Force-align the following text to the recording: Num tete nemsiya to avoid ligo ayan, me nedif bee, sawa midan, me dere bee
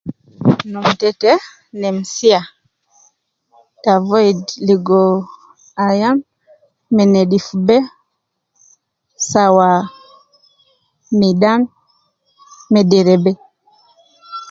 Num 0.71 0.85
tete 0.99 1.31
nemsiya 1.81 2.41
to 3.81 3.87
avoid 3.97 4.39
ligo 4.67 5.01
ayan, 5.87 6.15
me 6.95 7.03
nedif 7.13 7.47
bee, 7.67 7.83
sawa 9.29 9.67
midan, 11.19 11.61
me 12.71 12.79
dere 12.91 13.15
bee 13.23 13.37